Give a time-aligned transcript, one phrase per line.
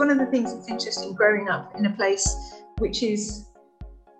[0.00, 3.44] one of the things that's interesting growing up in a place which is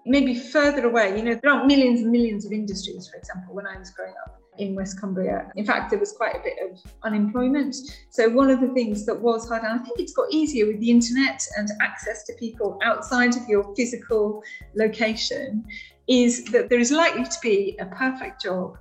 [0.04, 1.16] maybe further away.
[1.16, 4.12] You know, there aren't millions and millions of industries, for example, when I was growing
[4.27, 5.51] up in West Cumbria.
[5.56, 7.74] In fact, there was quite a bit of unemployment.
[8.11, 10.80] So, one of the things that was hard, and I think it's got easier with
[10.80, 14.42] the internet and access to people outside of your physical
[14.74, 15.65] location,
[16.09, 18.77] is that there is likely to be a perfect job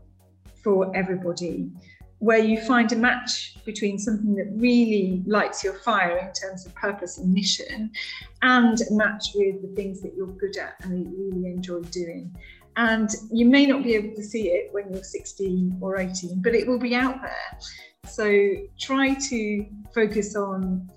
[0.61, 1.71] for everybody
[2.19, 6.75] where you find a match between something that really lights your fire in terms of
[6.75, 7.91] purpose and mission
[8.41, 11.79] and a match with the things that you're good at and that you really enjoy
[11.81, 12.35] doing.
[12.75, 16.53] And you may not be able to see it when you're 16 or 18, but
[16.53, 17.59] it will be out there.
[18.05, 20.89] So try to focus on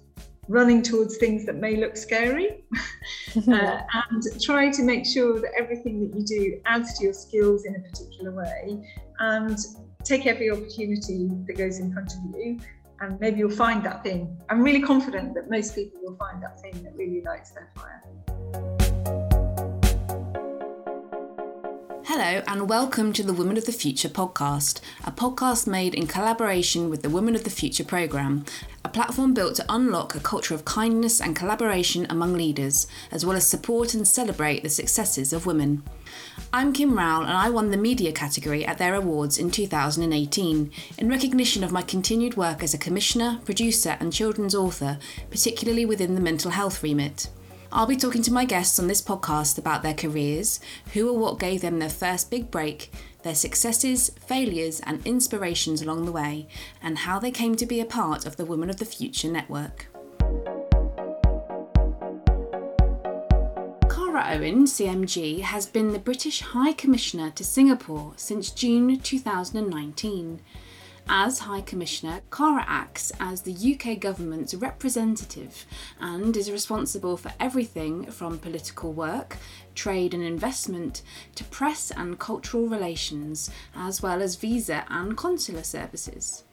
[0.48, 2.65] running towards things that may look scary
[3.37, 3.79] uh,
[4.10, 7.77] and try to make sure that everything that you do adds to your skills in
[7.77, 8.79] a particular way
[9.20, 9.59] and
[10.05, 12.59] take every opportunity that goes in front of you
[13.01, 14.37] and maybe you'll find that thing.
[14.49, 18.02] I'm really confident that most people will find that thing that really lights their fire.
[22.04, 26.91] Hello, and welcome to the Women of the Future podcast, a podcast made in collaboration
[26.91, 28.45] with the Women of the Future programme,
[28.93, 33.46] platform built to unlock a culture of kindness and collaboration among leaders, as well as
[33.46, 35.82] support and celebrate the successes of women.
[36.52, 41.09] I'm Kim Rowell, and I won the media category at their awards in 2018 in
[41.09, 44.98] recognition of my continued work as a commissioner, producer, and children's author,
[45.30, 47.29] particularly within the mental health remit.
[47.74, 50.60] I'll be talking to my guests on this podcast about their careers,
[50.93, 56.04] who or what gave them their first big break, their successes, failures, and inspirations along
[56.04, 56.46] the way,
[56.82, 59.87] and how they came to be a part of the Women of the Future network.
[63.88, 70.41] Cara Owen, CMG, has been the British High Commissioner to Singapore since June 2019.
[71.08, 75.66] As High Commissioner, Cara acts as the UK government's representative
[76.00, 79.36] and is responsible for everything from political work,
[79.74, 81.02] trade and investment,
[81.34, 86.44] to press and cultural relations, as well as visa and consular services.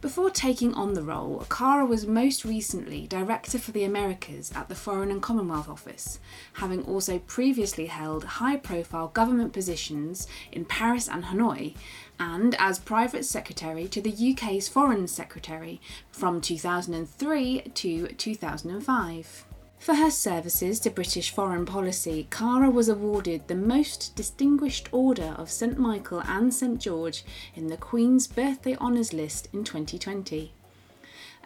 [0.00, 4.76] Before taking on the role, Cara was most recently Director for the Americas at the
[4.76, 6.20] Foreign and Commonwealth Office,
[6.52, 11.74] having also previously held high profile government positions in Paris and Hanoi,
[12.18, 15.80] and as Private Secretary to the UK's Foreign Secretary
[16.10, 19.44] from 2003 to 2005.
[19.78, 25.50] For her services to British foreign policy, Cara was awarded the Most Distinguished Order of
[25.50, 27.24] St Michael and St George
[27.54, 30.52] in the Queen's Birthday Honours List in 2020.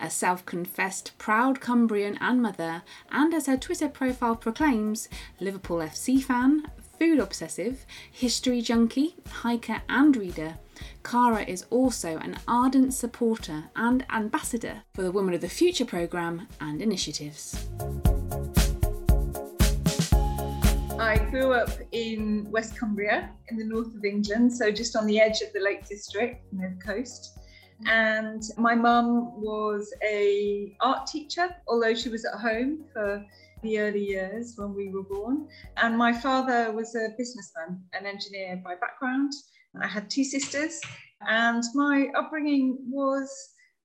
[0.01, 5.09] A self confessed proud Cumbrian and mother, and as her Twitter profile proclaims,
[5.39, 6.71] Liverpool FC fan,
[7.03, 10.57] food obsessive, history junkie, hiker, and reader,
[11.03, 16.47] Cara is also an ardent supporter and ambassador for the Women of the Future programme
[16.61, 17.67] and initiatives.
[20.97, 25.19] I grew up in West Cumbria in the north of England, so just on the
[25.19, 27.37] edge of the Lake District near the coast.
[27.85, 33.27] And my mum was a art teacher, although she was at home for
[33.63, 35.49] the early years when we were born.
[35.77, 39.33] And my father was a businessman, an engineer by background.
[39.81, 40.79] I had two sisters,
[41.27, 43.31] and my upbringing was,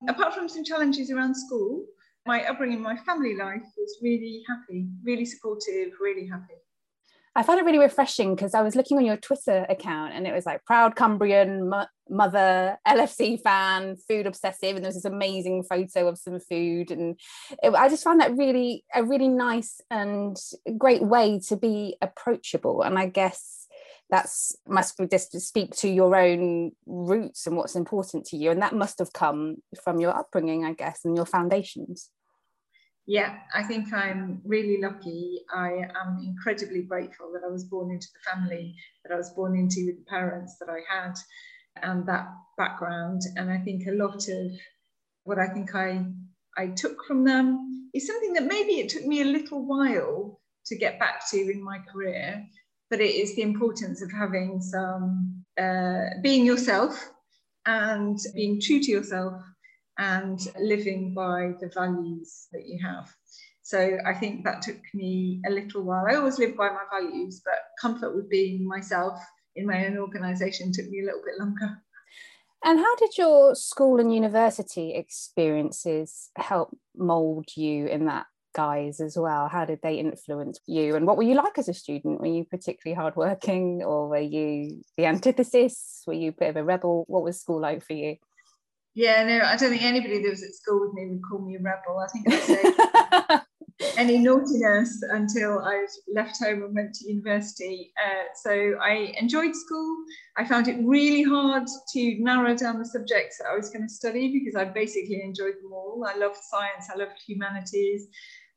[0.09, 1.85] apart from some challenges around school,
[2.25, 6.55] my upbringing, my family life was really happy, really supportive, really happy.
[7.37, 10.33] I found it really refreshing because I was looking on your Twitter account and it
[10.33, 15.61] was like proud Cumbrian mo- mother, LFC fan, food obsessive, and there was this amazing
[15.61, 17.19] photo of some food, and
[17.61, 20.35] it, I just found that really a really nice and
[20.79, 22.81] great way to be approachable.
[22.81, 23.67] And I guess
[24.09, 28.73] that's must just speak to your own roots and what's important to you, and that
[28.73, 32.09] must have come from your upbringing, I guess, and your foundations.
[33.07, 35.39] Yeah, I think I'm really lucky.
[35.53, 39.57] I am incredibly grateful that I was born into the family that I was born
[39.57, 41.13] into with the parents that I had
[41.81, 43.21] and that background.
[43.37, 44.51] And I think a lot of
[45.23, 46.05] what I think I
[46.57, 50.75] I took from them is something that maybe it took me a little while to
[50.75, 52.45] get back to in my career,
[52.89, 57.09] but it is the importance of having some uh, being yourself
[57.65, 59.41] and being true to yourself
[59.97, 63.09] and living by the values that you have.
[63.63, 66.05] So I think that took me a little while.
[66.09, 69.19] I always live by my values, but comfort with being myself
[69.55, 71.81] in my own organisation took me a little bit longer.
[72.63, 79.17] And how did your school and university experiences help mould you in that guise as
[79.17, 79.47] well?
[79.47, 80.95] How did they influence you?
[80.95, 82.19] And what were you like as a student?
[82.19, 86.03] Were you particularly hardworking or were you the antithesis?
[86.07, 87.05] Were you a bit of a rebel?
[87.07, 88.15] What was school like for you?
[88.97, 91.55] Yeah, no, I don't think anybody that was at school with me would call me
[91.55, 91.99] a rebel.
[91.99, 93.37] I think I'd
[93.79, 97.93] say any naughtiness until I left home and went to university.
[98.03, 99.97] Uh, so I enjoyed school.
[100.35, 103.93] I found it really hard to narrow down the subjects that I was going to
[103.93, 106.03] study because I basically enjoyed them all.
[106.03, 108.07] I loved science, I loved humanities,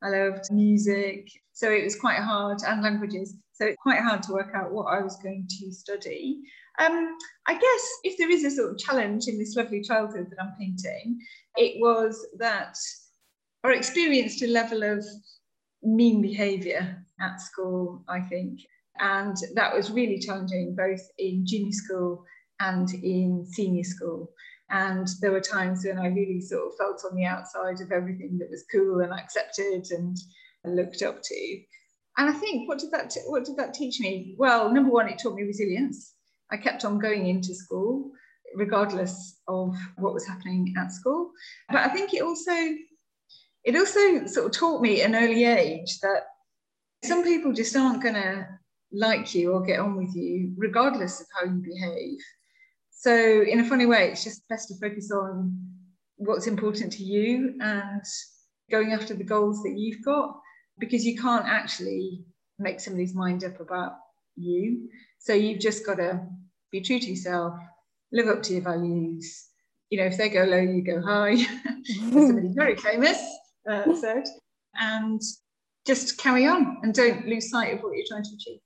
[0.02, 1.28] I loved music.
[1.52, 3.34] So it was quite hard, and languages.
[3.52, 6.40] So it's quite hard to work out what I was going to study.
[6.78, 10.42] Um, I guess if there is a sort of challenge in this lovely childhood that
[10.42, 11.18] I'm painting,
[11.56, 12.76] it was that
[13.64, 15.04] I experienced a level of
[15.82, 18.60] mean behaviour at school, I think.
[18.98, 22.24] And that was really challenging both in junior school
[22.60, 24.30] and in senior school.
[24.70, 28.38] And there were times when I really sort of felt on the outside of everything
[28.38, 30.16] that was cool and accepted and
[30.64, 31.60] looked up to.
[32.18, 34.34] And I think what did that what did that teach me?
[34.38, 36.14] Well, number one, it taught me resilience.
[36.52, 38.10] I kept on going into school
[38.54, 41.30] regardless of what was happening at school.
[41.68, 42.52] But I think it also
[43.64, 46.22] it also sort of taught me at an early age that
[47.04, 48.48] some people just aren't going to
[48.92, 52.18] like you or get on with you, regardless of how you behave.
[52.90, 55.58] So, in a funny way, it's just best to focus on
[56.16, 58.02] what's important to you and
[58.70, 60.38] going after the goals that you've got
[60.78, 62.24] because you can't actually
[62.58, 63.92] make somebody's mind up about
[64.36, 64.88] you.
[65.20, 66.26] So, you've just got to
[66.72, 67.54] be true to yourself,
[68.12, 69.46] live up to your values.
[69.90, 71.36] You know, if they go low, you go high.
[71.84, 73.20] somebody very famous
[73.68, 74.24] uh, said,
[74.74, 75.20] and
[75.86, 78.60] just carry on and don't lose sight of what you're trying to achieve.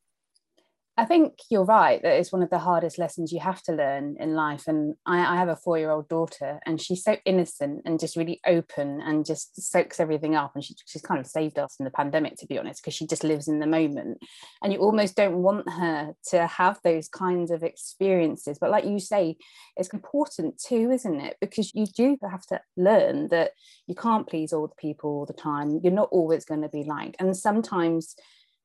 [0.97, 4.17] I think you're right that it's one of the hardest lessons you have to learn
[4.21, 4.69] in life.
[4.69, 8.17] And I, I have a four year old daughter, and she's so innocent and just
[8.17, 10.53] really open and just soaks everything up.
[10.55, 13.09] And she, she's kind of saved us in the pandemic, to be honest, because she
[13.09, 14.19] just lives in the moment.
[14.63, 18.59] And you almost don't want her to have those kinds of experiences.
[18.61, 19.37] But like you say,
[19.77, 21.37] it's important too, isn't it?
[21.41, 23.51] Because you do have to learn that
[23.89, 25.81] you can't please all the people all the time.
[25.83, 27.17] You're not always going to be liked.
[27.19, 28.15] And sometimes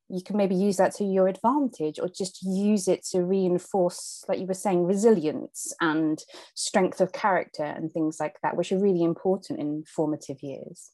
[0.09, 4.39] you can maybe use that to your advantage or just use it to reinforce like
[4.39, 6.23] you were saying resilience and
[6.55, 10.91] strength of character and things like that which are really important in formative years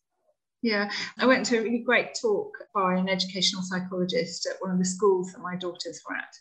[0.66, 0.90] yeah,
[1.20, 4.86] I went to a really great talk by an educational psychologist at one of the
[4.86, 6.34] schools that my daughters were at.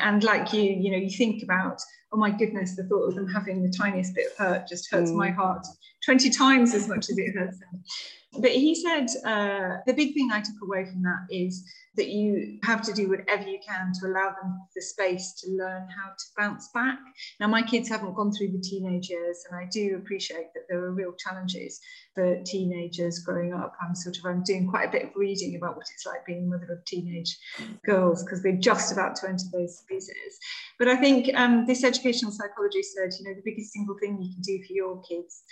[0.00, 1.80] And like you, you know, you think about,
[2.12, 5.10] oh my goodness, the thought of them having the tiniest bit of hurt just hurts
[5.10, 5.16] mm.
[5.16, 5.66] my heart
[6.04, 7.82] 20 times as much as it hurts them.
[8.38, 11.64] But he said uh, the big thing I took away from that is
[11.96, 15.88] that you have to do whatever you can to allow them the space to learn
[15.88, 16.98] how to bounce back.
[17.40, 20.84] Now, my kids haven't gone through the teenage years, and I do appreciate that there
[20.84, 21.80] are real challenges
[22.14, 23.74] for teenagers growing up.
[23.82, 26.44] I'm sort of I'm doing quite a bit of reading about what it's like being
[26.44, 27.36] a mother of teenage
[27.84, 30.38] girls because they're just about to enter those phases.
[30.78, 34.32] But I think um, this educational psychologist said, you know, the biggest single thing you
[34.32, 35.42] can do for your kids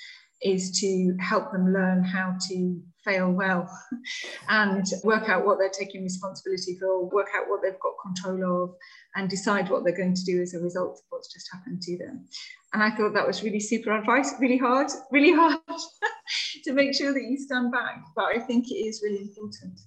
[0.43, 3.69] is to help them learn how to fail well
[4.49, 8.75] and work out what they're taking responsibility for, work out what they've got control of,
[9.17, 11.99] and decide what they're going to do as a result of what's just happened to
[11.99, 12.27] them.
[12.73, 15.59] And I thought that was really super advice, really hard, really hard
[16.65, 18.03] to make sure that you stand back.
[18.15, 19.81] But I think it is really important.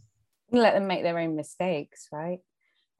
[0.51, 2.39] Let them make their own mistakes, right?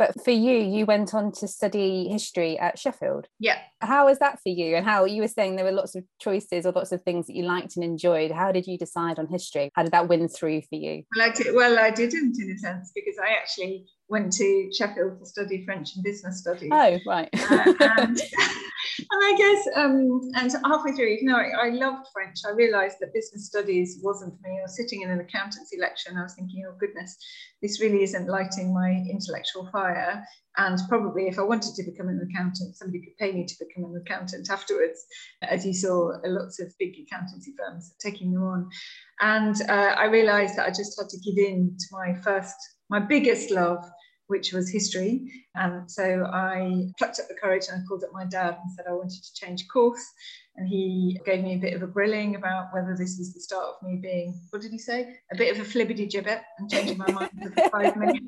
[0.02, 3.28] But for you, you went on to study history at Sheffield.
[3.38, 3.60] Yeah.
[3.82, 4.76] How was that for you?
[4.76, 7.36] And how you were saying there were lots of choices or lots of things that
[7.36, 8.32] you liked and enjoyed.
[8.32, 9.70] How did you decide on history?
[9.76, 11.04] How did that win through for you?
[11.16, 15.20] Well, I, did, well, I didn't in a sense because I actually went to Sheffield
[15.20, 16.72] to study French and business studies.
[16.72, 17.30] Oh, right.
[17.52, 18.20] uh, and,
[19.12, 22.38] I guess, um, and halfway through, you know, I, I, loved French.
[22.46, 24.60] I realised that business studies wasn't for me.
[24.60, 27.18] I was sitting in an accountancy lecture and I was thinking, oh goodness,
[27.62, 30.24] this really isn't lighting my intellectual fire.
[30.58, 33.86] And probably if I wanted to become an accountant, somebody could pay me to become
[33.86, 35.06] an accountant afterwards,
[35.42, 38.70] as you saw lots of big accountancy firms taking them on.
[39.22, 42.56] And uh, I realised that I just had to give in to my first,
[42.90, 43.84] my biggest love,
[44.32, 45.30] which was history.
[45.56, 48.86] And so I plucked up the courage and I called up my dad and said
[48.88, 50.04] I wanted to change course.
[50.56, 53.66] And he gave me a bit of a grilling about whether this was the start
[53.66, 55.18] of me being, what did he say?
[55.34, 58.26] A bit of a flibbity gibbet and changing my mind for five minutes.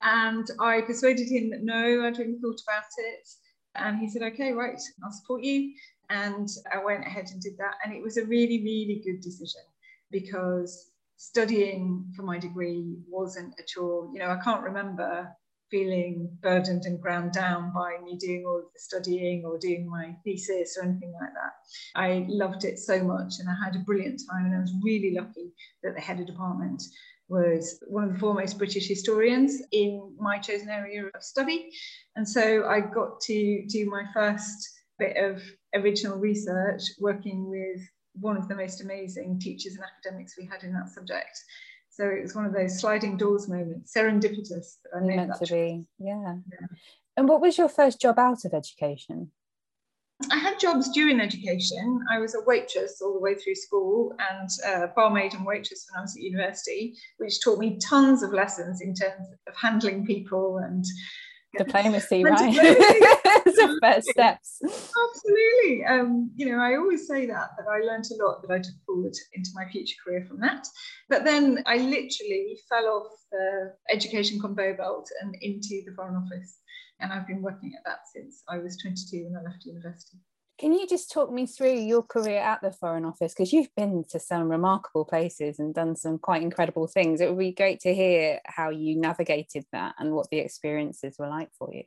[0.00, 3.28] And I persuaded him that no, I'd really thought about it.
[3.74, 5.72] And he said, okay, right, I'll support you.
[6.08, 7.74] And I went ahead and did that.
[7.84, 9.62] And it was a really, really good decision
[10.12, 14.10] because studying for my degree wasn't a chore.
[14.12, 15.28] You know, I can't remember
[15.70, 20.14] feeling burdened and ground down by me doing all of the studying or doing my
[20.24, 21.52] thesis or anything like that.
[21.94, 25.14] I loved it so much and I had a brilliant time and I was really
[25.14, 26.82] lucky that the head of department
[27.28, 31.70] was one of the foremost British historians in my chosen area of study.
[32.14, 35.42] And so I got to do my first bit of
[35.74, 37.80] original research working with
[38.20, 41.38] one of the most amazing teachers and academics we had in that subject.
[41.90, 44.76] So it was one of those sliding doors moments, serendipitous.
[44.84, 46.36] That I meant to be, yeah.
[46.52, 46.66] yeah.
[47.16, 49.30] And what was your first job out of education?
[50.30, 52.00] I had jobs during education.
[52.10, 54.48] I was a waitress all the way through school and
[54.94, 58.94] barmaid and waitress when I was at university, which taught me tons of lessons in
[58.94, 60.84] terms of handling people and
[61.64, 62.54] diplomacy, right?
[63.44, 64.60] the first steps.
[64.62, 65.84] Absolutely.
[65.84, 68.74] Um, you know, I always say that that I learned a lot that I took
[68.86, 70.66] forward into my future career from that.
[71.08, 76.60] But then I literally fell off the education conveyor belt and into the Foreign Office.
[77.00, 80.18] And I've been working at that since I was 22 when I left university.
[80.58, 83.34] Can you just talk me through your career at the Foreign Office?
[83.34, 87.20] Because you've been to some remarkable places and done some quite incredible things.
[87.20, 91.28] It would be great to hear how you navigated that and what the experiences were
[91.28, 91.82] like for you.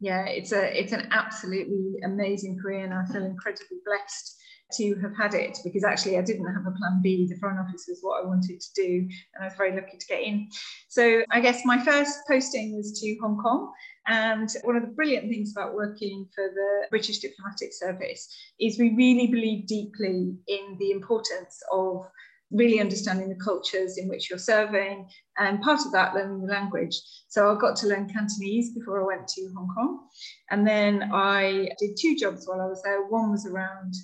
[0.00, 4.36] Yeah, it's a it's an absolutely amazing career, and I feel incredibly blessed
[4.74, 7.26] to have had it because actually I didn't have a plan B.
[7.28, 10.06] The Foreign Office was what I wanted to do, and I was very lucky to
[10.06, 10.48] get in.
[10.88, 13.72] So I guess my first posting was to Hong Kong.
[14.06, 18.94] And one of the brilliant things about working for the British Diplomatic Service is we
[18.96, 22.04] really believe deeply in the importance of
[22.52, 26.94] really understanding the cultures in which you're serving and part of that learning the language
[27.28, 30.06] so i got to learn cantonese before i went to hong kong
[30.50, 33.94] and then i did two jobs while i was there one was around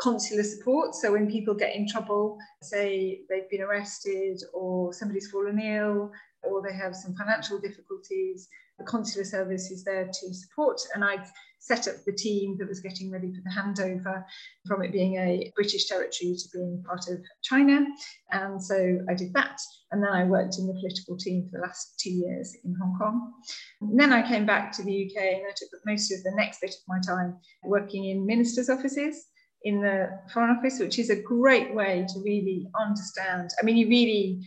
[0.00, 0.94] consular support.
[0.94, 6.10] So when people get in trouble, say they've been arrested or somebody's fallen ill
[6.42, 8.48] or they have some financial difficulties,
[8.78, 10.80] the consular service is there to support.
[10.94, 11.24] And I'd
[11.58, 14.22] set up the team that was getting ready for the handover
[14.66, 17.86] from it being a British territory to being part of China.
[18.32, 19.58] And so I did that.
[19.92, 22.98] And then I worked in the political team for the last two years in Hong
[22.98, 23.32] Kong.
[23.80, 26.60] And then I came back to the UK and I took most of the next
[26.60, 29.28] bit of my time working in ministers' offices
[29.64, 33.50] in the Foreign Office, which is a great way to really understand.
[33.60, 34.40] I mean, you really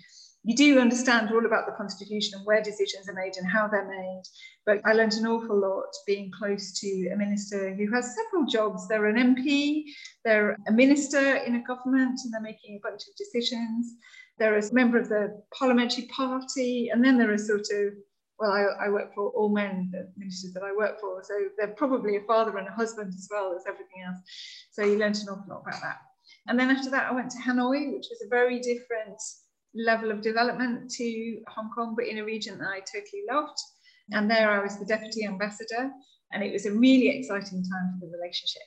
[0.47, 3.85] you do understand all about the constitution and where decisions are made and how they're
[3.85, 4.21] made.
[4.65, 8.87] But I learned an awful lot being close to a minister who has several jobs.
[8.87, 9.83] They're an MP,
[10.23, 13.95] they're a minister in a government, and they're making a bunch of decisions.
[14.39, 17.93] They're a member of the parliamentary party, and then they're a sort of
[18.39, 21.21] well, I, I, work for all men, the ministers that I work for.
[21.23, 24.17] So they're probably a father and a husband as well as everything else.
[24.71, 25.97] So you learned an awful lot about that.
[26.47, 29.19] And then after that, I went to Hanoi, which was a very different
[29.75, 33.57] level of development to Hong Kong, but in a region that I totally loved.
[34.11, 35.91] And there I was the deputy ambassador,
[36.31, 38.63] and it was a really exciting time for the relationship.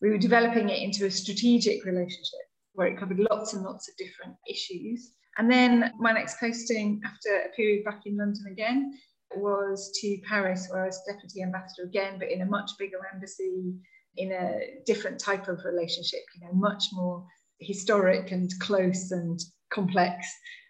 [0.00, 2.40] We were developing it into a strategic relationship
[2.74, 5.12] where it covered lots and lots of different issues.
[5.38, 8.98] And then my next posting after a period back in London again
[9.34, 13.74] was to Paris, where I was deputy ambassador again, but in a much bigger embassy,
[14.16, 17.26] in a different type of relationship, you know, much more
[17.60, 20.26] historic and close and complex.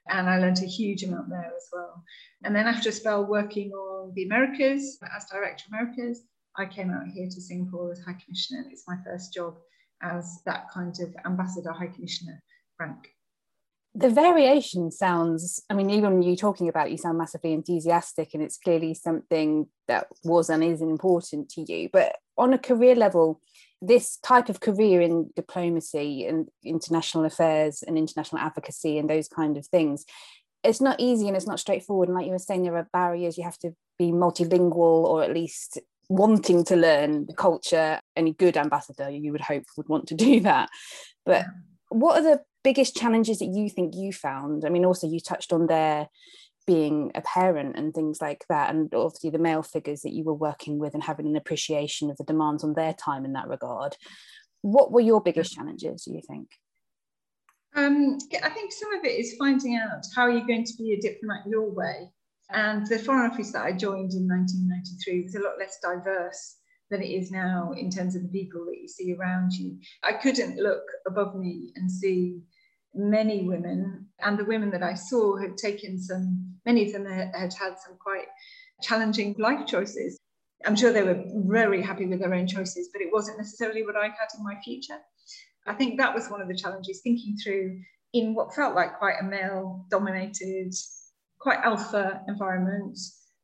[0.09, 2.05] And I learned a huge amount there as well.
[2.45, 6.23] And then after a spell working on the Americas as Director Americas,
[6.57, 8.67] I came out here to Singapore as High Commissioner.
[8.71, 9.57] It's my first job
[10.03, 12.41] as that kind of ambassador, High Commissioner
[12.79, 13.09] rank
[13.95, 18.43] the variation sounds i mean even you talking about it, you sound massively enthusiastic and
[18.43, 23.41] it's clearly something that was and is important to you but on a career level
[23.85, 29.57] this type of career in diplomacy and international affairs and international advocacy and those kind
[29.57, 30.07] of things
[30.65, 32.09] it's not easy and it's not straightforward.
[32.09, 33.37] And like you were saying there are barriers.
[33.37, 38.01] You have to be multilingual or at least wanting to learn the culture.
[38.17, 40.69] Any good ambassador you would hope would want to do that.
[41.25, 41.47] But
[41.89, 44.65] what are the biggest challenges that you think you found?
[44.65, 46.09] I mean, also you touched on there
[46.67, 50.35] being a parent and things like that, and obviously the male figures that you were
[50.35, 53.97] working with and having an appreciation of the demands on their time in that regard.
[54.63, 56.49] What were your biggest challenges, do you think?
[57.75, 61.01] Um, I think some of it is finding out how you're going to be a
[61.01, 62.11] diplomat your way.
[62.51, 66.57] And the Foreign Office that I joined in 1993 was a lot less diverse
[66.91, 69.79] than it is now in terms of the people that you see around you.
[70.03, 72.43] I couldn't look above me and see
[72.95, 77.33] many women, and the women that I saw had taken some, many of them had,
[77.35, 78.27] had some quite
[78.83, 80.19] challenging life choices.
[80.65, 83.97] I'm sure they were very happy with their own choices, but it wasn't necessarily what
[83.97, 84.99] I had in my future.
[85.67, 87.81] I think that was one of the challenges, thinking through
[88.13, 90.75] in what felt like quite a male dominated,
[91.39, 92.99] quite alpha environment,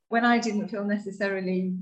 [0.08, 1.74] when I didn't feel necessarily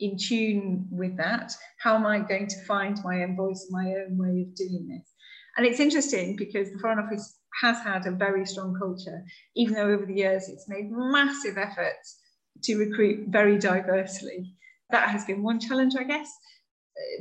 [0.00, 4.18] in tune with that, how am I going to find my own voice, my own
[4.18, 5.12] way of doing this?
[5.56, 9.88] And it's interesting because the Foreign Office has had a very strong culture, even though
[9.88, 12.20] over the years it's made massive efforts
[12.64, 14.54] to recruit very diversely.
[14.90, 16.30] That has been one challenge, I guess.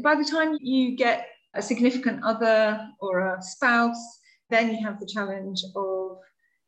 [0.03, 5.09] By the time you get a significant other or a spouse, then you have the
[5.11, 6.17] challenge of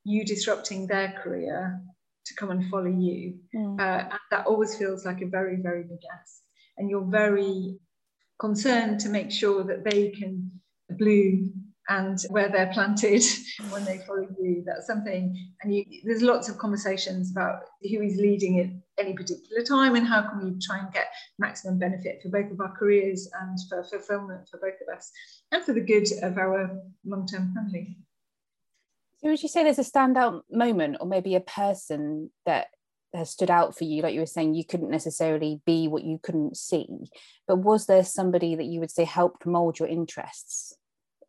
[0.03, 1.81] you disrupting their career
[2.25, 3.39] to come and follow you.
[3.55, 3.79] Mm.
[3.79, 6.41] Uh, and that always feels like a very, very big ask.
[6.77, 7.77] And you're very
[8.39, 10.51] concerned to make sure that they can
[10.95, 13.23] bloom and where they're planted
[13.69, 14.63] when they follow you.
[14.65, 19.63] That's something, and you, there's lots of conversations about who is leading at any particular
[19.63, 21.07] time and how can we try and get
[21.39, 25.11] maximum benefit for both of our careers and for fulfillment for both of us
[25.51, 27.97] and for the good of our long-term family.
[29.19, 32.67] So would you say there's a standout moment or maybe a person that
[33.17, 36.19] has stood out for you like you were saying you couldn't necessarily be what you
[36.21, 36.87] couldn't see
[37.47, 40.75] but was there somebody that you would say helped mold your interests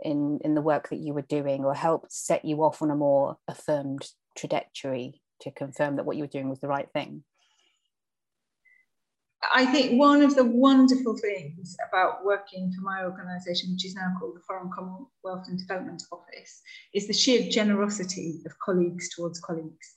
[0.00, 2.96] in in the work that you were doing or helped set you off on a
[2.96, 7.24] more affirmed trajectory to confirm that what you were doing was the right thing
[9.54, 14.12] I think one of the wonderful things about working for my organisation, which is now
[14.18, 16.60] called the Foreign Commonwealth and Development Office,
[16.92, 19.94] is the sheer generosity of colleagues towards colleagues.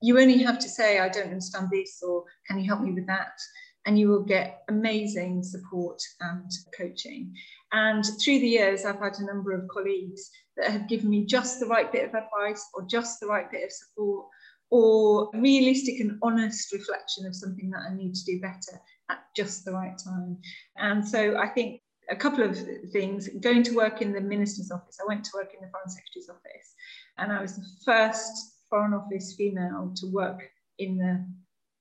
[0.00, 3.06] You only have to say, I don't understand this, or can you help me with
[3.06, 3.38] that?
[3.86, 7.34] And you will get amazing support and coaching.
[7.72, 11.60] And through the years, I've had a number of colleagues that have given me just
[11.60, 14.26] the right bit of advice or just the right bit of support
[14.70, 18.80] or realistic and honest reflection of something that I need to do better
[19.10, 20.38] at just the right time.
[20.76, 21.80] And so I think
[22.10, 22.58] a couple of
[22.92, 25.88] things going to work in the minister's office, I went to work in the foreign
[25.88, 26.74] secretary's office,
[27.18, 30.48] and I was the first foreign office female to work
[30.78, 31.26] in the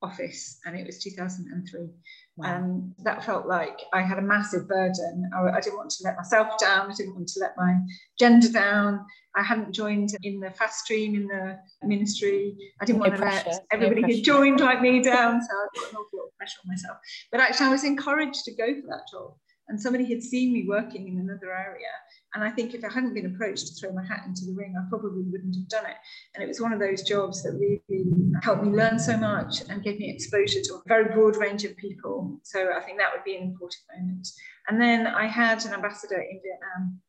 [0.02, 1.90] office, and it was 2003.
[2.38, 2.56] Wow.
[2.56, 5.30] And that felt like I had a massive burden.
[5.36, 6.90] I, I, didn't want to let myself down.
[6.90, 7.78] I didn't want to let my
[8.18, 9.06] gender down.
[9.36, 12.56] I hadn't joined in the fast stream in the ministry.
[12.82, 13.50] I didn't no want to pressure.
[13.50, 15.42] let everybody no who joined like me down.
[15.42, 16.98] So I put an awful lot of pressure on myself.
[17.32, 19.36] But actually, I was encouraged to go for that job.
[19.68, 21.92] And somebody had seen me working in another area
[22.36, 24.76] and I think if I hadn't been approached to throw my hat into the ring,
[24.78, 25.98] I probably wouldn't have done it.
[26.36, 28.06] And it was one of those jobs that really
[28.44, 31.76] helped me learn so much and gave me exposure to a very broad range of
[31.78, 32.40] people.
[32.44, 34.28] So I think that would be an important moment.
[34.68, 37.00] And then I had an ambassador in Vietnam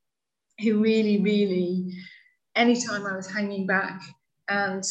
[0.60, 1.92] who really, really,
[2.56, 4.00] anytime I was hanging back
[4.48, 4.82] and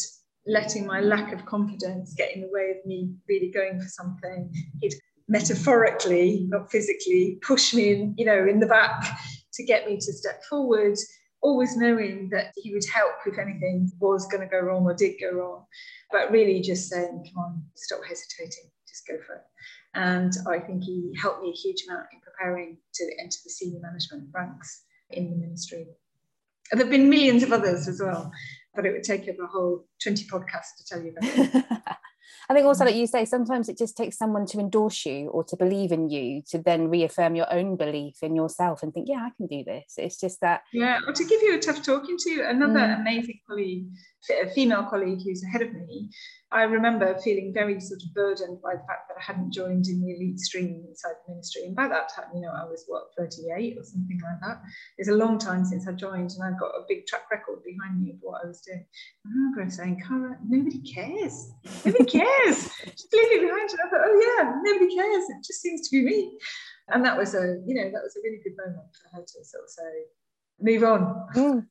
[0.46, 4.52] letting my lack of confidence get in the way of me really going for something,
[4.80, 4.94] he'd
[5.28, 9.04] metaphorically, not physically, push me in, you know, in the back
[9.60, 10.96] to get me to step forward,
[11.42, 15.14] always knowing that he would help if anything was going to go wrong or did
[15.20, 15.64] go wrong,
[16.10, 19.42] but really just saying, come on, stop hesitating, just go for it.
[19.94, 23.80] And I think he helped me a huge amount in preparing to enter the senior
[23.80, 25.86] management ranks in the ministry.
[26.70, 28.30] There have been millions of others as well,
[28.74, 31.96] but it would take up a whole 20 podcasts to tell you about
[32.48, 35.44] I think also, like you say, sometimes it just takes someone to endorse you or
[35.44, 39.26] to believe in you to then reaffirm your own belief in yourself and think, yeah,
[39.26, 39.94] I can do this.
[39.96, 40.62] It's just that.
[40.72, 43.00] Yeah, or to give you a tough talking to, another mm.
[43.00, 43.86] amazing colleague,
[44.30, 46.10] a female colleague who's ahead of me,
[46.52, 50.00] I remember feeling very sort of burdened by the fact that I hadn't joined in
[50.00, 51.62] the elite stream inside the ministry.
[51.64, 54.60] And by that time, you know, I was what, 38 or something like that.
[54.98, 58.02] It's a long time since I joined, and I've got a big track record behind
[58.02, 58.84] me of what I was doing.
[59.24, 61.52] I remember saying, Cara, nobody cares.
[61.84, 62.68] Nobody cares.
[62.84, 63.78] just leave it behind you.
[63.84, 65.24] I thought, oh yeah, nobody cares.
[65.30, 66.38] It just seems to be me.
[66.88, 69.44] And that was a, you know, that was a really good moment for her to
[69.44, 70.04] sort of say,
[70.60, 71.26] move on.
[71.36, 71.66] Mm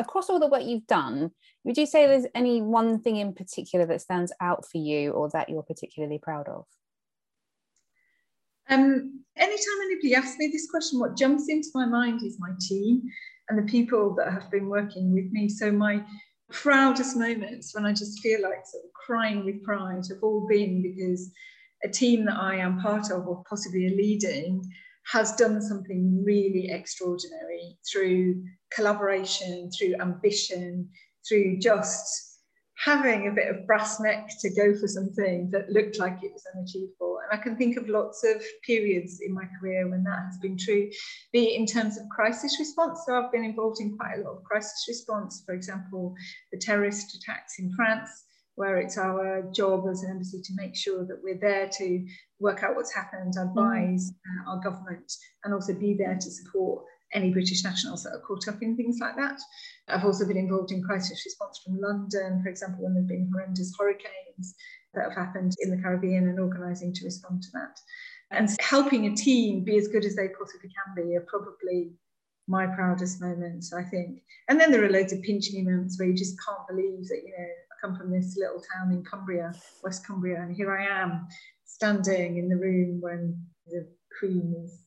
[0.00, 1.30] across all the work you've done,
[1.64, 5.28] would you say there's any one thing in particular that stands out for you or
[5.30, 6.64] that you're particularly proud of?
[8.68, 13.02] Um, anytime anybody asks me this question, what jumps into my mind is my team
[13.48, 15.48] and the people that have been working with me.
[15.48, 16.02] So my
[16.50, 20.82] proudest moments when I just feel like sort of crying with pride have all been
[20.82, 21.30] because
[21.84, 23.96] a team that I am part of or possibly in
[25.06, 30.88] has done something really extraordinary through collaboration, through ambition,
[31.28, 32.30] through just
[32.84, 36.44] having a bit of brass neck to go for something that looked like it was
[36.54, 37.18] unachievable.
[37.22, 40.56] And I can think of lots of periods in my career when that has been
[40.56, 40.88] true,
[41.30, 43.02] be in terms of crisis response.
[43.06, 46.14] So I've been involved in quite a lot of crisis response, for example,
[46.52, 48.08] the terrorist attacks in France
[48.60, 52.06] where it's our job as an embassy to make sure that we're there to
[52.40, 54.14] work out what's happened, advise mm.
[54.28, 55.10] uh, our government,
[55.44, 58.98] and also be there to support any British nationals that are caught up in things
[59.00, 59.40] like that.
[59.88, 63.30] I've also been involved in crisis response from London, for example, when there have been
[63.32, 64.54] horrendous hurricanes
[64.92, 67.80] that have happened in the Caribbean and organising to respond to that.
[68.30, 71.92] And helping a team be as good as they possibly can be are probably
[72.46, 74.20] my proudest moments, I think.
[74.50, 77.32] And then there are loads of pinching moments where you just can't believe that, you
[77.38, 77.48] know,
[77.80, 81.26] come from this little town in Cumbria, West Cumbria, and here I am
[81.64, 83.86] standing in the room when the
[84.18, 84.84] Queen is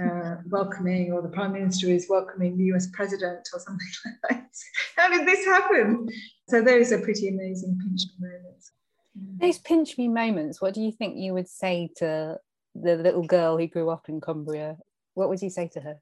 [0.00, 3.86] uh, welcoming, or the Prime Minister is welcoming the US President or something
[4.30, 4.48] like that.
[4.96, 6.08] How did this happen?
[6.48, 8.72] So those are pretty amazing pinch me moments.
[9.14, 12.38] Those pinch me moments, what do you think you would say to
[12.74, 14.76] the little girl who grew up in Cumbria?
[15.14, 15.96] What would you say to her?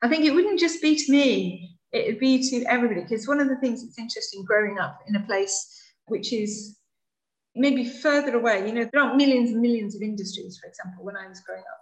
[0.00, 3.02] I think it wouldn't just be to me, it would be to everybody.
[3.02, 5.74] Because one of the things that's interesting growing up in a place
[6.06, 6.76] which is
[7.54, 11.16] maybe further away, you know, there aren't millions and millions of industries, for example, when
[11.16, 11.80] I was growing up.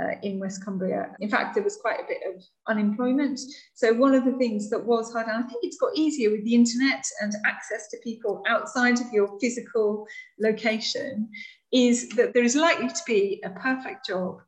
[0.00, 1.14] Uh, in West Cumbria.
[1.20, 3.38] In fact, there was quite a bit of unemployment.
[3.74, 6.42] So, one of the things that was hard, and I think it's got easier with
[6.46, 10.06] the internet and access to people outside of your physical
[10.40, 11.28] location,
[11.72, 14.40] is that there is likely to be a perfect job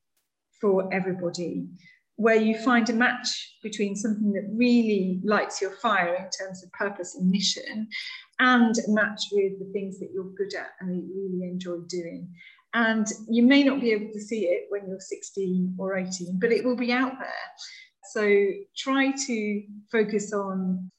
[0.63, 1.69] for everybody
[2.17, 6.71] where you find a match between something that really lights your fire in terms of
[6.73, 7.89] purpose and mission
[8.39, 11.79] and a match with the things that you're good at and that you really enjoy
[11.89, 12.29] doing.
[12.73, 16.53] And you may not be able to see it when you're 16 or 18, but
[16.53, 17.29] it will be out there.
[18.13, 18.47] So
[18.77, 20.91] try to focus on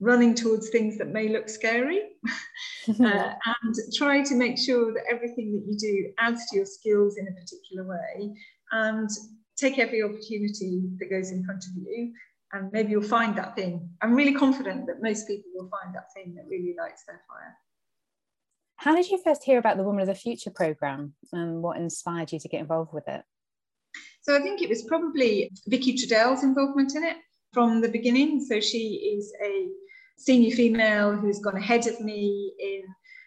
[0.00, 2.00] running towards things that may look scary
[2.88, 7.16] uh, and try to make sure that everything that you do adds to your skills
[7.18, 8.34] in a particular way
[8.72, 9.08] and
[9.56, 12.12] take every opportunity that goes in front of you
[12.52, 13.88] and maybe you'll find that thing.
[14.02, 17.56] I'm really confident that most people will find that thing that really lights their fire.
[18.76, 22.32] How did you first hear about the Woman of the Future programme and what inspired
[22.32, 23.22] you to get involved with it?
[24.22, 27.16] So I think it was probably Vicki Treadell's involvement in it
[27.52, 28.44] from the beginning.
[28.44, 29.68] So she is a
[30.18, 32.82] senior female who's gone ahead of me in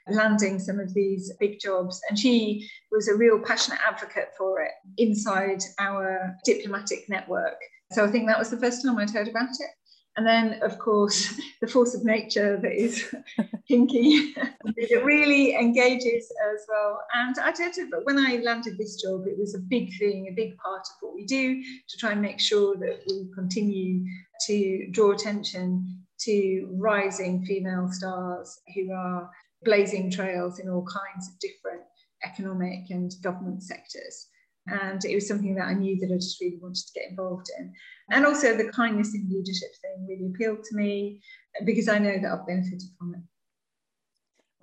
[0.10, 2.00] landing some of these big jobs.
[2.10, 7.58] And she was a real passionate advocate for it inside our diplomatic network.
[7.92, 9.70] So I think that was the first time I'd heard about it.
[10.18, 13.14] And then, of course, the force of nature that is
[13.68, 14.34] Pinky,
[14.78, 17.02] it really engages as well.
[17.16, 20.28] And I did it, but when I landed this job, it was a big thing,
[20.30, 24.06] a big part of what we do to try and make sure that we continue
[24.46, 29.30] to draw attention to rising female stars who are
[29.66, 31.82] blazing trails in all kinds of different
[32.24, 34.30] economic and government sectors.
[34.68, 37.48] And it was something that I knew that I just really wanted to get involved
[37.60, 37.72] in.
[38.10, 41.22] And also the kindness in leadership thing really appealed to me
[41.66, 43.22] because I know that I've benefited from it.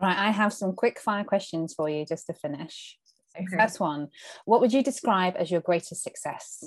[0.01, 2.99] Right, I have some quick fire questions for you just to finish.
[3.37, 3.57] So okay.
[3.57, 4.09] First one,
[4.45, 6.65] what would you describe as your greatest success?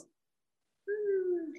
[0.90, 1.52] Hmm.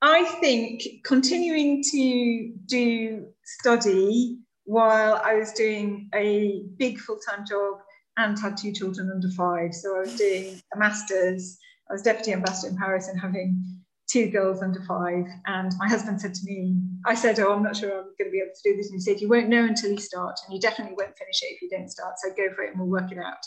[0.00, 7.78] I think continuing to do study while I was doing a big full time job
[8.16, 9.74] and had two children under five.
[9.74, 11.58] So I was doing a master's,
[11.90, 13.62] I was deputy ambassador in Paris and having
[14.08, 15.24] two girls under five.
[15.46, 18.30] And my husband said to me, I said, Oh, I'm not sure I'm going to
[18.30, 18.90] be able to do this.
[18.90, 21.54] And he said, You won't know until you start, and you definitely won't finish it
[21.54, 22.14] if you don't start.
[22.18, 23.44] So go for it and we'll work it out.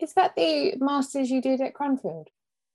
[0.00, 2.28] Is that the master's you did at Cranfield?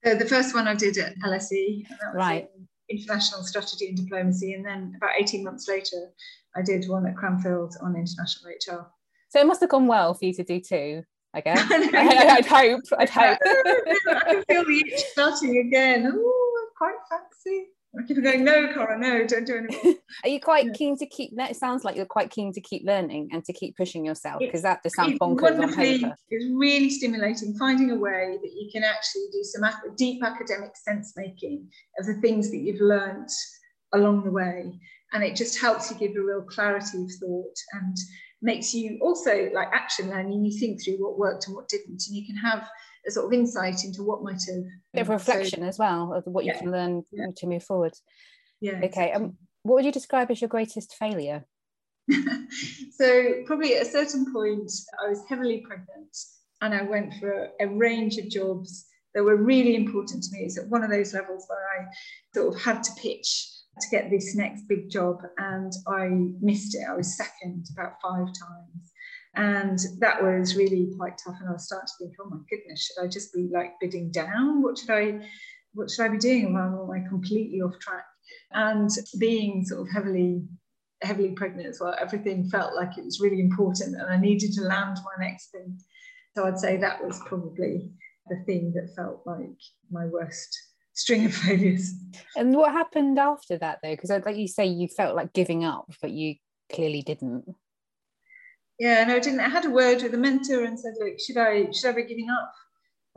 [0.06, 1.86] Uh, the first one I did at LSE.
[2.14, 2.50] right.
[2.92, 4.54] International strategy and diplomacy.
[4.54, 6.12] And then about 18 months later,
[6.56, 8.92] I did one at Cranfield on international HR.
[9.30, 11.66] So it must have gone well for you to do two, I guess.
[11.72, 12.82] I, would hope.
[12.98, 13.38] I'd hope.
[13.46, 16.12] I can feel the itch starting again.
[16.14, 17.68] Oh, quite fancy.
[17.98, 19.96] I keep going, no, Cara, no, don't do anymore.
[20.24, 20.72] Are you quite yeah.
[20.74, 21.52] keen to keep that?
[21.52, 24.62] It sounds like you're quite keen to keep learning and to keep pushing yourself because
[24.62, 26.16] that just sounds bonkers on paper.
[26.30, 31.14] It's really stimulating finding a way that you can actually do some deep academic sense
[31.18, 31.68] making
[32.00, 33.30] of the things that you've learned
[33.94, 34.80] along the way
[35.14, 37.98] and it just helps you give a real clarity of thought and
[38.42, 42.16] makes you also like action learning you think through what worked and what didn't and
[42.16, 42.68] you can have
[43.08, 46.14] a sort of insight into what might have a bit of reflection so, as well
[46.14, 47.26] of what yeah, you can learn yeah.
[47.36, 47.94] to move forward
[48.60, 49.14] yeah okay exactly.
[49.14, 51.46] um, what would you describe as your greatest failure
[52.92, 54.72] so probably at a certain point
[55.06, 56.18] i was heavily pregnant
[56.62, 60.58] and i went for a range of jobs that were really important to me it's
[60.58, 61.86] at one of those levels where i
[62.34, 66.10] sort of had to pitch to get this next big job and I
[66.42, 66.86] missed it.
[66.90, 68.91] I was second about five times.
[69.36, 71.38] And that was really quite tough.
[71.40, 74.12] And I was starting to think, oh my goodness, should I just be like bidding
[74.12, 74.62] down?
[74.62, 75.26] What should I
[75.74, 76.54] what should I be doing?
[76.54, 78.04] Well, am I completely off track?
[78.52, 78.90] And
[79.20, 80.44] being sort of heavily
[81.02, 84.62] heavily pregnant as well, everything felt like it was really important and I needed to
[84.62, 85.80] land my next thing.
[86.36, 87.92] So I'd say that was probably
[88.28, 89.58] the thing that felt like
[89.90, 90.58] my worst
[90.94, 91.94] string of failures.
[92.36, 93.92] And what happened after that though?
[93.92, 96.36] Because like you say, you felt like giving up, but you
[96.72, 97.46] clearly didn't.
[98.82, 99.42] Yeah, no, I didn't.
[99.42, 102.04] I had a word with a mentor and said, look, should I should I be
[102.04, 102.52] giving up?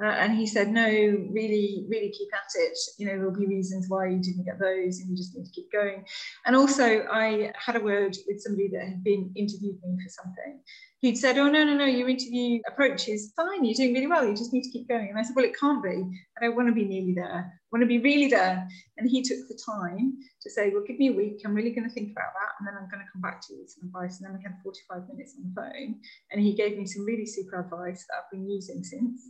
[0.02, 2.76] Uh, and he said, no, really, really keep at it.
[2.98, 5.52] You know, there'll be reasons why you didn't get those and you just need to
[5.52, 6.04] keep going.
[6.46, 10.61] And also, I had a word with somebody that had been interviewed me for something.
[10.98, 13.64] He'd said, oh, no, no, no, your interview approach is fine.
[13.64, 14.26] You're doing really well.
[14.26, 15.11] You just need to keep going.
[15.11, 16.02] And I said, well, it can't be.
[16.37, 17.52] I don't want to be nearly there.
[17.52, 18.66] I want to be really there.
[18.96, 21.42] And he took the time to say, well, give me a week.
[21.44, 22.52] I'm really going to think about that.
[22.59, 24.18] And then I'm going to come back to you with some advice.
[24.18, 26.00] And then we had 45 minutes on the phone.
[26.33, 29.28] And he gave me some really super advice that I've been using since.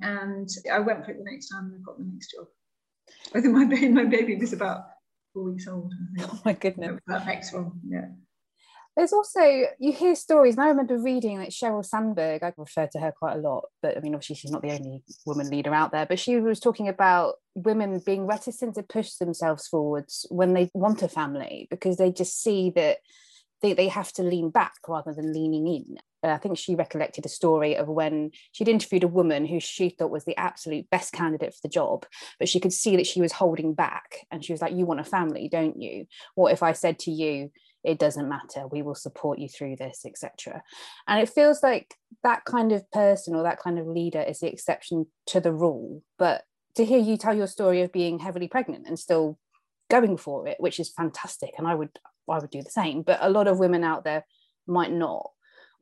[0.00, 2.46] And I went for it the next time and I got the next job.
[3.34, 4.84] I think my baby, my baby was about
[5.32, 5.92] four weeks old.
[6.20, 7.00] Oh my goodness.
[7.06, 8.06] That next one, yeah.
[8.96, 9.40] There's also
[9.78, 12.42] you hear stories, and I remember reading that Sheryl Sandberg.
[12.42, 15.02] I refer to her quite a lot, but I mean, obviously, she's not the only
[15.24, 16.04] woman leader out there.
[16.04, 21.02] But she was talking about women being reticent to push themselves forwards when they want
[21.02, 22.98] a family because they just see that
[23.62, 25.96] they, they have to lean back rather than leaning in.
[26.22, 29.90] Uh, I think she recollected a story of when she'd interviewed a woman who she
[29.90, 32.06] thought was the absolute best candidate for the job,
[32.38, 34.18] but she could see that she was holding back.
[34.30, 36.06] And she was like, You want a family, don't you?
[36.34, 37.50] What if I said to you,
[37.84, 40.62] it doesn't matter we will support you through this etc
[41.08, 44.46] and it feels like that kind of person or that kind of leader is the
[44.46, 46.44] exception to the rule but
[46.76, 49.36] to hear you tell your story of being heavily pregnant and still
[49.90, 51.90] going for it which is fantastic and i would
[52.30, 53.02] I would do the same.
[53.02, 54.24] But a lot of women out there
[54.66, 55.30] might not.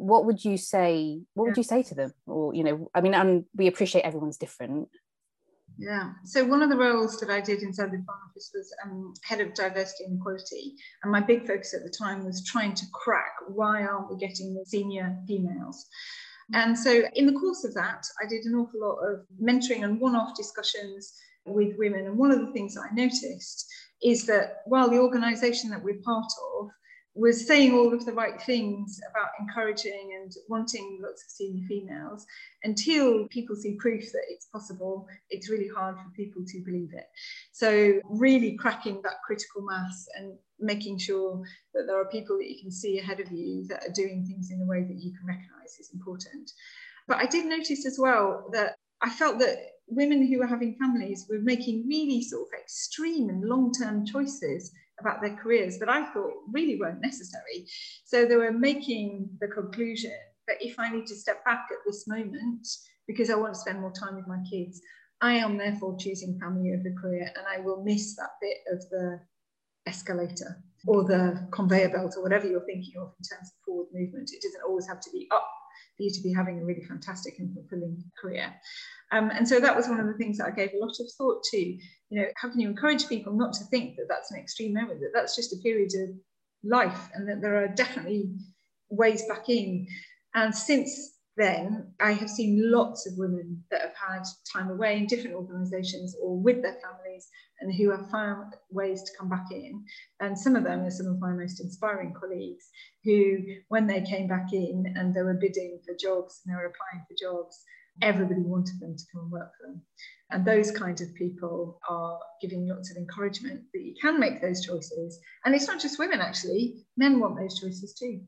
[0.01, 1.21] What would you say?
[1.35, 2.13] What would you say to them?
[2.27, 4.89] Or you know, I mean, and we appreciate everyone's different.
[5.79, 6.13] Yeah.
[6.25, 9.41] So one of the roles that I did inside the Foreign Office was um, head
[9.41, 13.33] of diversity and equality, and my big focus at the time was trying to crack
[13.49, 15.87] why aren't we getting the senior females.
[16.53, 20.01] And so, in the course of that, I did an awful lot of mentoring and
[20.01, 21.15] one off discussions
[21.47, 22.07] with women.
[22.07, 23.67] And one of the things that I noticed
[24.03, 26.71] is that while the organisation that we're part of
[27.21, 32.27] was saying all of the right things about encouraging and wanting lots of senior females,
[32.65, 37.05] until people see proof that it's possible, it's really hard for people to believe it.
[37.53, 41.43] So, really cracking that critical mass and making sure
[41.75, 44.51] that there are people that you can see ahead of you that are doing things
[44.51, 46.51] in a way that you can recognise is important.
[47.07, 51.27] But I did notice as well that I felt that women who were having families
[51.29, 56.33] were making really sort of extreme and long-term choices about their careers that I thought
[56.53, 57.67] really weren't necessary.
[58.05, 60.13] So they were making the conclusion
[60.47, 62.67] that if I need to step back at this moment
[63.07, 64.81] because I want to spend more time with my kids,
[65.21, 69.21] I am therefore choosing family over career and I will miss that bit of the
[69.87, 74.31] escalator or the conveyor belt or whatever you're thinking of in terms of forward movement.
[74.33, 75.47] It doesn't always have to be up
[76.01, 78.53] for you to be having a really fantastic and fulfilling career.
[79.13, 81.07] Um, and so that was one of the things that I gave a lot of
[81.19, 81.59] thought to.
[81.59, 85.01] You know, how can you encourage people not to think that that's an extreme moment,
[85.01, 86.11] that that's just a period of
[86.65, 88.31] life, and that there are definitely
[88.89, 89.87] ways back in.
[90.35, 95.07] And since then, I have seen lots of women that have had time away in
[95.07, 97.29] different organisations or with their families
[97.61, 99.85] and who have found ways to come back in.
[100.21, 102.69] And some of them are some of my most inspiring colleagues
[103.05, 103.39] who,
[103.69, 107.07] when they came back in and they were bidding for jobs and they were applying
[107.07, 107.65] for jobs,
[108.03, 109.83] everybody wanted them to come and work for them.
[110.31, 114.65] And those kinds of people are giving lots of encouragement that you can make those
[114.65, 115.19] choices.
[115.45, 118.21] And it's not just women, actually, men want those choices too.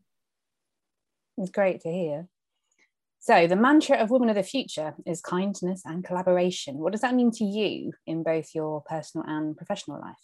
[1.38, 2.28] It's great to hear.
[3.24, 6.78] So, the mantra of Women of the Future is kindness and collaboration.
[6.78, 10.16] What does that mean to you in both your personal and professional life?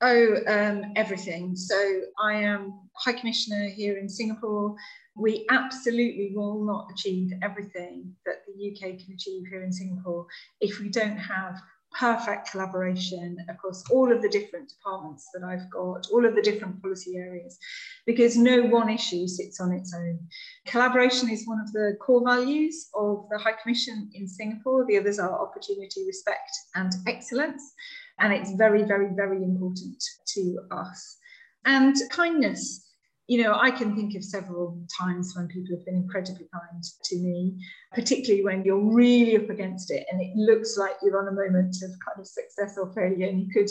[0.00, 1.54] Oh, um, everything.
[1.54, 1.76] So,
[2.20, 4.74] I am High Commissioner here in Singapore
[5.16, 10.26] we absolutely will not achieve everything that the UK can achieve here in Singapore
[10.60, 11.60] if we don't have
[11.98, 16.82] perfect collaboration across all of the different departments that I've got, all of the different
[16.82, 17.58] policy areas,
[18.06, 20.18] because no one issue sits on its own.
[20.66, 24.84] Collaboration is one of the core values of the High Commission in Singapore.
[24.86, 27.72] The others are opportunity, respect, and excellence.
[28.18, 30.02] And it's very, very, very important
[30.34, 31.16] to us.
[31.64, 32.83] And kindness
[33.26, 37.16] you know, I can think of several times when people have been incredibly kind to
[37.16, 37.56] me,
[37.94, 41.76] particularly when you're really up against it and it looks like you're on a moment
[41.82, 43.70] of kind of success or failure and you could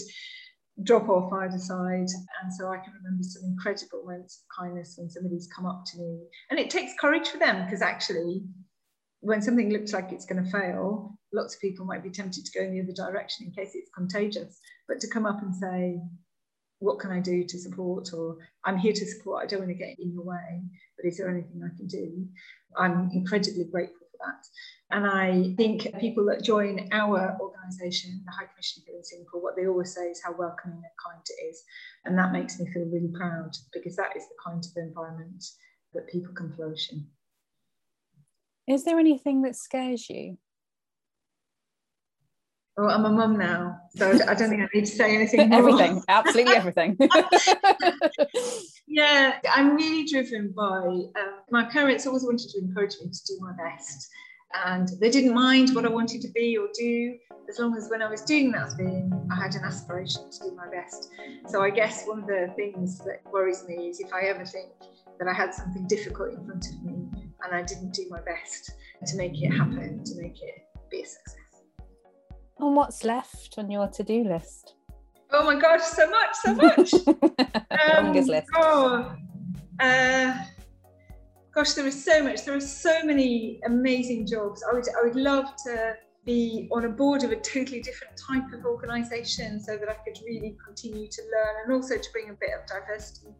[0.81, 2.07] drop off either side.
[2.41, 5.99] And so I can remember some incredible moments of kindness when somebody's come up to
[5.99, 6.23] me.
[6.49, 8.43] And it takes courage for them because actually,
[9.19, 12.59] when something looks like it's going to fail, lots of people might be tempted to
[12.59, 14.59] go in the other direction in case it's contagious.
[14.87, 15.99] But to come up and say,
[16.83, 18.09] what can I do to support?
[18.13, 20.61] Or I'm here to support, I don't want to get in your way,
[20.97, 22.27] but is there anything I can do?
[22.77, 24.45] I'm incredibly grateful for that.
[24.95, 29.55] And I think people that join our organisation, the High Commission here in Singapore, what
[29.55, 31.63] they always say is how welcoming and kind it is.
[32.03, 35.43] And that makes me feel really proud because that is the kind of environment
[35.93, 37.07] that people can flourish in.
[38.67, 40.37] Is there anything that scares you?
[42.75, 45.59] Oh, I'm a mum now, so I don't think I need to say anything more.
[45.59, 46.97] everything, absolutely everything.
[48.87, 53.37] yeah, I'm really driven by um, my parents always wanted to encourage me to do
[53.41, 54.09] my best,
[54.65, 57.15] and they didn't mind what I wanted to be or do,
[57.47, 60.55] as long as when I was doing that thing, I had an aspiration to do
[60.55, 61.09] my best.
[61.47, 64.69] So I guess one of the things that worries me is if I ever think
[65.19, 67.05] that I had something difficult in front of me
[67.43, 68.71] and I didn't do my best
[69.05, 71.42] to make it happen, to make it be a success.
[72.59, 74.75] And what's left on your to-do list?
[75.31, 76.93] Oh my gosh, so much, so much.
[77.71, 78.47] um, Longest list.
[78.55, 79.15] Oh,
[79.79, 80.37] uh,
[81.53, 82.45] gosh, there is so much.
[82.45, 84.63] There are so many amazing jobs.
[84.69, 88.53] I would, I would love to be on a board of a totally different type
[88.53, 92.33] of organisation so that I could really continue to learn and also to bring a
[92.33, 93.33] bit of diversity